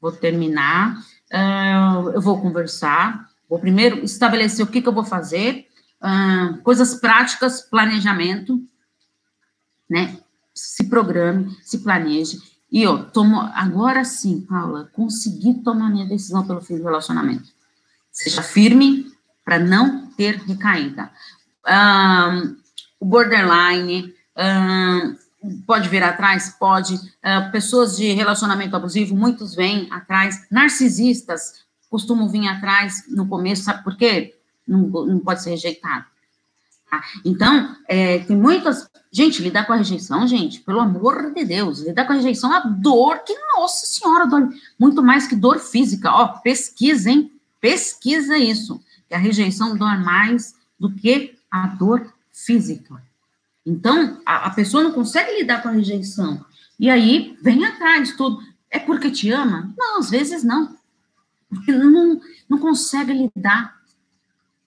[0.00, 0.98] Vou terminar,
[1.32, 5.67] uh, eu vou conversar, vou primeiro estabelecer o que, que eu vou fazer,
[6.62, 8.62] coisas práticas, planejamento,
[9.88, 10.18] né?
[10.54, 12.38] Se programe, se planeje.
[12.70, 17.48] E eu tomo, agora sim, Paula, consegui tomar minha decisão pelo fim do relacionamento.
[18.12, 19.10] Seja firme
[19.44, 21.10] para não ter recaída.
[23.00, 24.14] O borderline
[25.66, 26.54] pode vir atrás?
[26.58, 26.94] Pode.
[26.94, 30.46] Uh, pessoas de relacionamento abusivo, muitos vêm atrás.
[30.50, 34.37] Narcisistas costumam vir atrás no começo, sabe por quê?
[34.68, 36.04] Não, não pode ser rejeitado.
[36.90, 37.02] Tá?
[37.24, 38.88] Então, é, tem muitas.
[39.10, 42.58] Gente, lidar com a rejeição, gente, pelo amor de Deus, lidar com a rejeição é
[42.58, 46.10] a dor que, nossa senhora, dói muito mais que dor física.
[46.12, 47.32] Ó, pesquisa, hein?
[47.60, 48.80] Pesquisa isso.
[49.08, 53.02] Que a rejeição dói mais do que a dor física.
[53.64, 56.44] Então, a, a pessoa não consegue lidar com a rejeição.
[56.78, 58.42] E aí, vem atrás tudo.
[58.70, 59.72] É porque te ama?
[59.76, 60.76] Não, às vezes não.
[61.48, 63.77] Porque não, não consegue lidar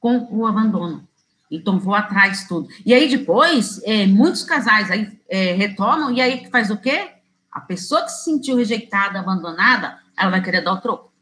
[0.02, 1.08] com o abandono.
[1.50, 2.68] Então, vou atrás tudo.
[2.86, 7.12] E aí, depois, é, muitos casais aí é, e aí faz o quê?
[7.52, 11.14] A pessoa que se sentiu rejeitada, abandonada, ela vai querer dar o troco.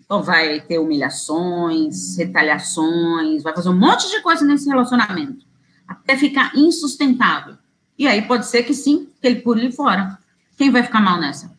[0.00, 5.44] Então, vai ter humilhações, retaliações, vai fazer um monte de coisa nesse relacionamento,
[5.88, 7.56] até ficar insustentável.
[7.98, 10.18] E aí, pode ser que sim, que ele pule fora.
[10.56, 11.56] Quem vai ficar mal nessa?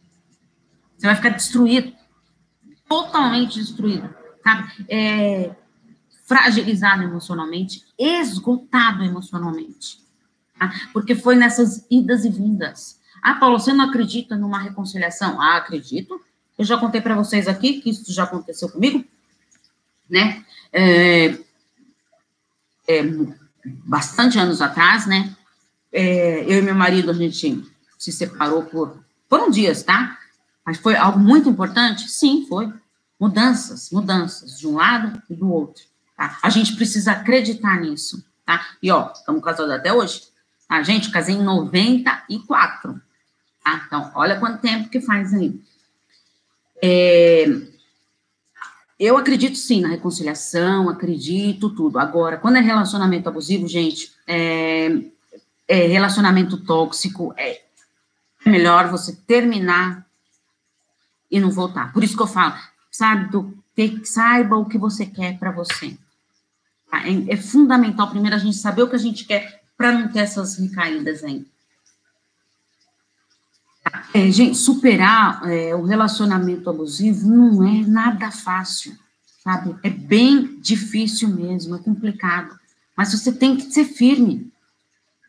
[0.98, 1.92] Você vai ficar destruído.
[2.88, 4.14] Totalmente destruído.
[4.44, 4.86] Sabe?
[4.88, 5.52] É,
[6.34, 10.00] fragilizado emocionalmente, esgotado emocionalmente.
[10.58, 10.74] Tá?
[10.92, 13.00] Porque foi nessas idas e vindas.
[13.22, 15.40] Ah, Paulo, você não acredita numa reconciliação?
[15.40, 16.20] Ah, acredito.
[16.58, 19.06] Eu já contei para vocês aqui que isso já aconteceu comigo,
[20.10, 20.44] né?
[20.72, 21.38] É,
[22.88, 23.04] é,
[23.86, 25.36] bastante anos atrás, né?
[25.92, 27.64] É, eu e meu marido, a gente
[28.00, 29.04] se separou por.
[29.30, 30.18] Foram dias, tá?
[30.66, 32.10] Mas foi algo muito importante?
[32.10, 32.74] Sim, foi.
[33.20, 35.93] Mudanças, mudanças, de um lado e do outro.
[36.16, 36.38] Tá?
[36.42, 38.66] A gente precisa acreditar nisso, tá?
[38.82, 40.24] E, ó, estamos casados até hoje.
[40.70, 40.84] A tá?
[40.84, 43.02] gente, casei em 94.
[43.64, 43.84] Tá?
[43.86, 45.60] Então, olha quanto tempo que faz aí.
[46.82, 47.46] É,
[49.00, 52.00] eu acredito sim na reconciliação, acredito tudo.
[52.00, 54.90] Agora, quando é relacionamento abusivo, gente, é,
[55.68, 57.62] é relacionamento tóxico, é
[58.46, 60.06] melhor você terminar
[61.30, 61.92] e não voltar.
[61.92, 62.54] Por isso que eu falo,
[62.92, 65.98] sabe, do, ter, saiba o que você quer para você.
[66.94, 67.08] Tá?
[67.08, 70.20] É, é, fundamental primeiro a gente saber o que a gente quer para não ter
[70.20, 71.44] essas recaídas aí.
[74.14, 78.96] É, gente, superar é, o relacionamento abusivo não é nada fácil,
[79.44, 79.76] sabe?
[79.82, 82.60] É bem difícil mesmo, é complicado.
[82.96, 84.54] Mas você tem que ser firme.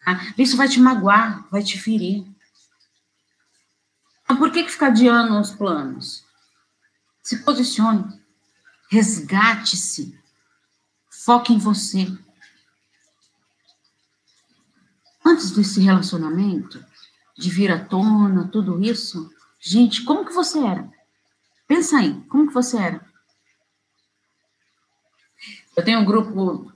[0.05, 0.21] Tá?
[0.37, 2.27] Isso vai te magoar, vai te ferir.
[4.23, 6.25] Então, por que, que ficar adiando os planos?
[7.23, 8.05] Se posicione,
[8.91, 10.15] resgate-se,
[11.25, 12.07] foque em você.
[15.25, 16.85] Antes desse relacionamento,
[17.37, 20.89] de vir à tona, tudo isso, gente, como que você era?
[21.67, 23.05] Pensa aí, como que você era?
[25.75, 26.71] Eu tenho um grupo,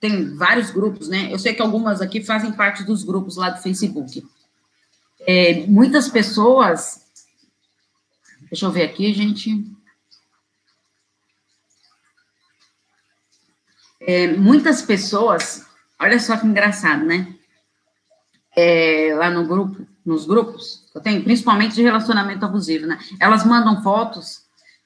[0.00, 1.32] tem vários grupos, né?
[1.32, 4.26] Eu sei que algumas aqui fazem parte dos grupos lá do Facebook.
[5.20, 7.06] É, muitas pessoas,
[8.48, 9.70] deixa eu ver aqui, gente.
[14.10, 15.64] É, muitas pessoas,
[15.96, 17.28] olha só que engraçado, né?
[18.56, 22.98] É, lá no grupo, nos grupos eu tenho, principalmente de relacionamento abusivo, né?
[23.20, 24.40] Elas mandam fotos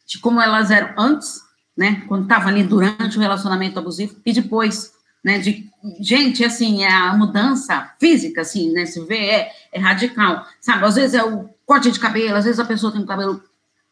[0.06, 1.40] de como elas eram antes,
[1.74, 2.04] né?
[2.06, 4.92] Quando estava ali durante o relacionamento abusivo e depois
[5.24, 10.46] né, de, gente, assim, é a mudança física, assim, né, se vê, é, é radical,
[10.60, 13.42] sabe, às vezes é o corte de cabelo, às vezes a pessoa tem o cabelo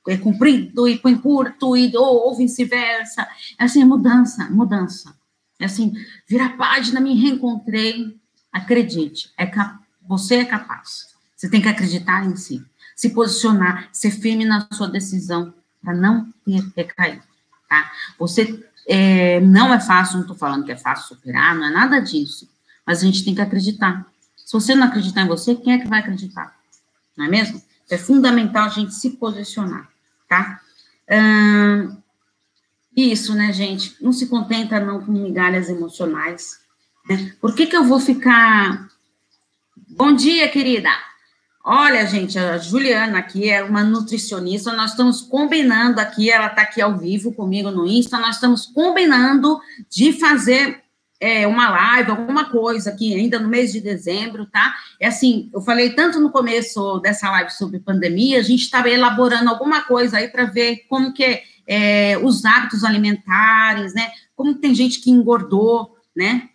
[0.06, 3.26] é, comprido e põe curto, e, ou, ou vice-versa,
[3.58, 5.21] assim, mudança, mudança,
[5.62, 5.94] é assim,
[6.26, 8.18] vira página, me reencontrei,
[8.52, 9.50] acredite, é
[10.06, 14.88] você é capaz, você tem que acreditar em si, se posicionar, ser firme na sua
[14.88, 17.22] decisão, para não ter recaído,
[17.68, 21.70] tá, você é, não é fácil, não estou falando que é fácil superar, não é
[21.70, 22.48] nada disso.
[22.86, 24.06] Mas a gente tem que acreditar.
[24.36, 26.54] Se você não acreditar em você, quem é que vai acreditar?
[27.16, 27.62] Não é mesmo?
[27.90, 29.88] É fundamental a gente se posicionar,
[30.28, 30.60] tá?
[33.12, 33.94] Isso, né, gente?
[34.00, 36.58] Não se contenta não com migalhas emocionais.
[37.08, 37.32] Né?
[37.40, 38.88] Por que que eu vou ficar...
[39.90, 40.88] Bom dia, querida!
[41.64, 46.80] Olha, gente, a Juliana aqui é uma nutricionista, nós estamos combinando aqui, ela está aqui
[46.80, 50.82] ao vivo comigo no Insta, nós estamos combinando de fazer
[51.20, 54.74] é, uma live, alguma coisa aqui ainda no mês de dezembro, tá?
[54.98, 59.48] É assim, eu falei tanto no começo dessa live sobre pandemia, a gente estava elaborando
[59.48, 61.44] alguma coisa aí para ver como que é,
[62.22, 64.10] os hábitos alimentares, né?
[64.34, 66.48] Como tem gente que engordou, né?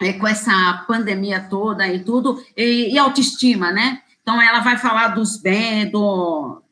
[0.00, 4.02] É, com essa pandemia toda e tudo, e, e autoestima, né?
[4.22, 6.62] Então, ela vai falar dos bem, do,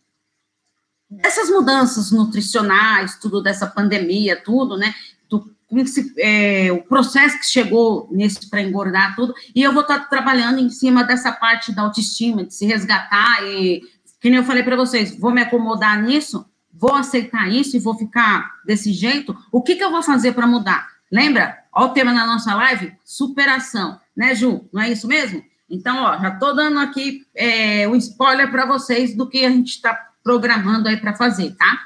[1.08, 4.94] dessas mudanças nutricionais, tudo dessa pandemia, tudo, né?
[5.28, 10.00] Do, se, é, o processo que chegou nesse para engordar tudo, e eu vou estar
[10.00, 13.82] tá trabalhando em cima dessa parte da autoestima, de se resgatar, e
[14.20, 17.96] que nem eu falei para vocês, vou me acomodar nisso, vou aceitar isso e vou
[17.96, 20.88] ficar desse jeito, o que, que eu vou fazer para mudar?
[21.10, 21.58] Lembra?
[21.72, 24.68] Olha o tema da nossa live, superação, né, Ju?
[24.72, 25.42] Não é isso mesmo?
[25.68, 29.70] Então, ó, já estou dando aqui é, um spoiler para vocês do que a gente
[29.70, 31.80] está programando aí para fazer, tá?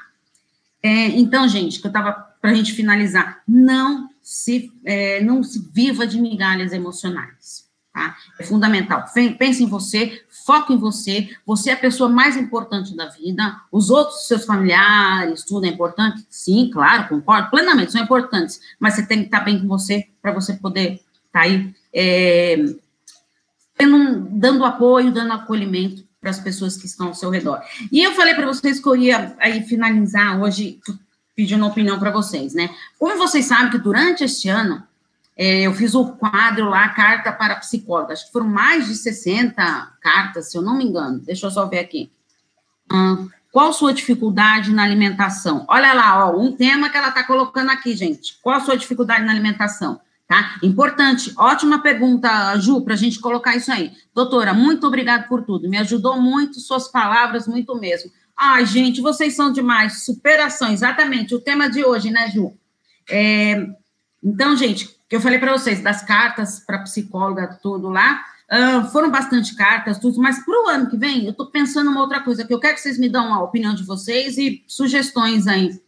[0.83, 5.69] É, então, gente, que eu estava para a gente finalizar, não se é, não se
[5.73, 7.66] viva de migalhas emocionais,
[7.97, 8.15] tá?
[8.39, 9.03] É fundamental.
[9.39, 11.35] Pense em você, foque em você.
[11.47, 13.59] Você é a pessoa mais importante da vida.
[13.71, 16.23] Os outros seus familiares, tudo é importante.
[16.29, 18.61] Sim, claro, concordo plenamente, são importantes.
[18.79, 22.63] Mas você tem que estar bem com você para você poder estar tá aí é,
[24.29, 27.61] dando apoio, dando acolhimento para as pessoas que estão ao seu redor.
[27.91, 30.79] E eu falei para vocês que eu ia aí finalizar hoje
[31.35, 32.69] pedindo opinião para vocês, né?
[32.97, 34.86] Como vocês sabem que durante este ano
[35.37, 39.93] é, eu fiz o quadro lá, Carta para Psicóloga, acho que foram mais de 60
[40.01, 41.19] cartas, se eu não me engano.
[41.19, 42.11] Deixa eu só ver aqui.
[42.91, 45.63] Hum, qual sua dificuldade na alimentação?
[45.67, 48.39] Olha lá, ó, um tema que ela está colocando aqui, gente.
[48.41, 50.01] Qual a sua dificuldade na alimentação?
[50.27, 50.57] Tá?
[50.61, 53.93] Importante, ótima pergunta, Ju, para a gente colocar isso aí.
[54.13, 58.11] Doutora, muito obrigada por tudo, me ajudou muito, suas palavras, muito mesmo.
[58.35, 62.53] Ai, gente, vocês são demais, superação, exatamente, o tema de hoje, né, Ju?
[63.09, 63.67] É,
[64.21, 69.09] então, gente, que eu falei para vocês, das cartas para psicóloga, tudo lá, uh, foram
[69.09, 72.45] bastante cartas, tudo, mas para o ano que vem, eu estou pensando uma outra coisa,
[72.45, 75.79] que eu quero que vocês me dão a opinião de vocês e sugestões aí.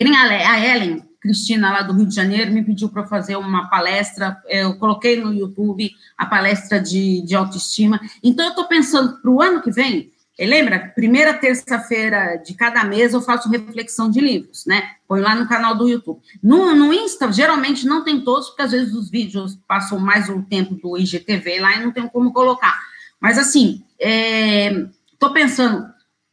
[0.00, 4.62] A Ellen, Cristina, lá do Rio de Janeiro, me pediu para fazer uma palestra, é,
[4.62, 8.00] eu coloquei no YouTube a palestra de, de autoestima.
[8.22, 10.12] Então, eu estou pensando para o ano que vem,
[10.46, 10.92] lembra?
[10.94, 14.92] Primeira terça-feira de cada mês eu faço reflexão de livros, né?
[15.08, 16.20] Põe lá no canal do YouTube.
[16.40, 20.42] No, no Insta, geralmente não tem todos, porque às vezes os vídeos passam mais o
[20.42, 22.78] tempo do IGTV lá e não tem como colocar.
[23.20, 25.88] Mas assim, estou é, pensando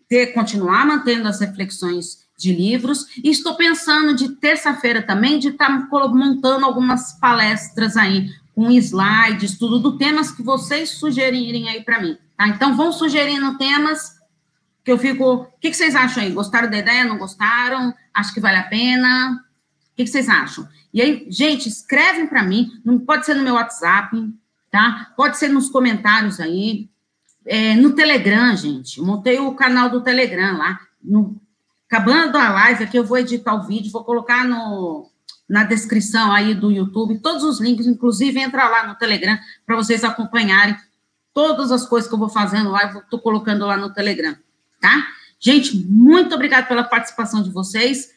[0.08, 5.68] ter continuar mantendo as reflexões de livros e estou pensando de terça-feira também de estar
[5.68, 12.01] tá montando algumas palestras aí com slides, tudo do temas que vocês sugerirem aí para
[12.01, 12.18] mim.
[12.38, 12.48] Tá?
[12.48, 14.16] Então, vão sugerindo temas
[14.84, 15.26] que eu fico.
[15.26, 16.32] O que, que, vocês acham aí?
[16.32, 17.06] Gostaram da ideia?
[17.06, 17.94] Não gostaram?
[18.14, 19.42] Acho que vale a pena?
[19.92, 20.68] O que, que vocês acham?
[20.94, 22.72] E aí, gente, escrevem para mim.
[22.84, 24.16] Não pode ser no meu WhatsApp,
[24.70, 25.12] tá?
[25.18, 26.90] Pode ser nos comentários aí.
[27.46, 29.02] É, no Telegram, gente.
[29.02, 30.80] Montei o canal do Telegram lá.
[31.04, 31.40] No,
[31.88, 35.10] acabando a live aqui, eu vou editar o vídeo, vou colocar no,
[35.48, 40.04] na descrição aí do YouTube todos os links, inclusive entra lá no Telegram para vocês
[40.04, 40.76] acompanharem
[41.36, 44.36] Todas as coisas que eu vou fazendo lá, eu estou colocando lá no Telegram,
[44.82, 45.06] tá?
[45.40, 48.10] Gente, muito obrigada pela participação de vocês.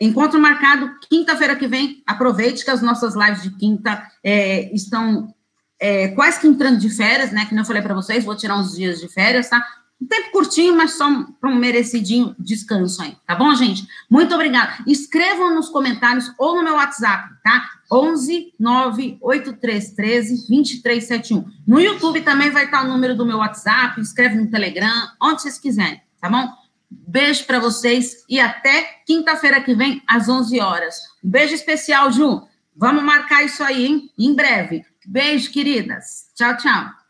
[0.00, 2.02] Encontro marcado quinta-feira que vem.
[2.04, 5.32] Aproveite que as nossas lives de quinta é, estão
[5.78, 7.46] é, quase que entrando de férias, né?
[7.46, 9.64] Que não falei para vocês, vou tirar uns dias de férias, tá?
[10.00, 11.06] Um tempo curtinho, mas só
[11.40, 13.86] para um merecidinho descanso aí, tá bom, gente?
[14.10, 14.76] Muito obrigada.
[14.86, 17.70] Escrevam nos comentários ou no meu WhatsApp, tá?
[17.90, 21.44] 11 98313 2371.
[21.66, 25.58] No YouTube também vai estar o número do meu WhatsApp, escreve no Telegram, onde vocês
[25.58, 26.46] quiserem, tá bom?
[26.90, 30.96] Beijo para vocês e até quinta-feira que vem, às 11 horas.
[31.24, 32.42] Um beijo especial, Ju.
[32.76, 34.10] Vamos marcar isso aí, hein?
[34.18, 34.84] Em breve.
[35.06, 36.30] Beijo, queridas.
[36.34, 37.05] Tchau, tchau.